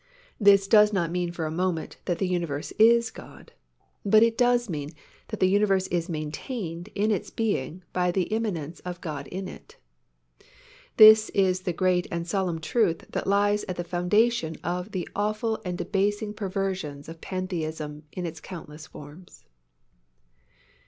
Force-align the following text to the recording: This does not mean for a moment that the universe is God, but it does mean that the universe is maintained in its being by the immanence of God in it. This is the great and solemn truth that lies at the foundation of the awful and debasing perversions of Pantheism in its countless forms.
This 0.39 0.67
does 0.67 0.91
not 0.91 1.11
mean 1.11 1.31
for 1.31 1.45
a 1.45 1.51
moment 1.51 1.97
that 2.05 2.17
the 2.17 2.25
universe 2.27 2.71
is 2.79 3.11
God, 3.11 3.51
but 4.03 4.23
it 4.23 4.35
does 4.35 4.67
mean 4.67 4.89
that 5.27 5.39
the 5.39 5.47
universe 5.47 5.85
is 5.89 6.09
maintained 6.09 6.89
in 6.95 7.11
its 7.11 7.29
being 7.29 7.83
by 7.93 8.09
the 8.09 8.23
immanence 8.33 8.79
of 8.79 8.99
God 8.99 9.27
in 9.27 9.47
it. 9.47 9.77
This 10.97 11.29
is 11.35 11.61
the 11.61 11.71
great 11.71 12.07
and 12.09 12.27
solemn 12.27 12.59
truth 12.59 13.05
that 13.11 13.27
lies 13.27 13.63
at 13.65 13.75
the 13.75 13.83
foundation 13.83 14.55
of 14.63 14.91
the 14.91 15.07
awful 15.15 15.61
and 15.63 15.77
debasing 15.77 16.33
perversions 16.33 17.07
of 17.07 17.21
Pantheism 17.21 18.01
in 18.11 18.25
its 18.25 18.41
countless 18.41 18.87
forms. 18.87 19.45